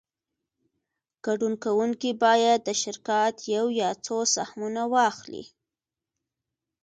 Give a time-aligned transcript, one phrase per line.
[1.25, 5.43] ګډون کوونکی باید د شرکت یو یا څو سهمونه واخلي